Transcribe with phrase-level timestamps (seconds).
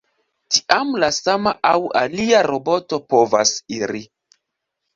[0.53, 4.05] Tiam la sama aŭ alia roboto povas iri.